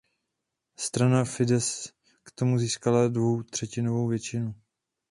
Strana 0.77 1.25
Fidesz 1.25 1.93
k 2.23 2.31
tomuto 2.31 2.59
získala 2.59 3.07
dvoutřetinovou 3.07 4.07
většinu. 4.07 4.55